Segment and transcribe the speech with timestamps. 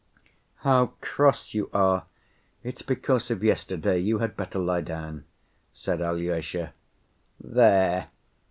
[0.65, 2.05] "How cross you are!
[2.63, 5.25] It's because of yesterday; you had better lie down,"
[5.73, 6.73] said Alyosha.
[7.39, 8.07] "There!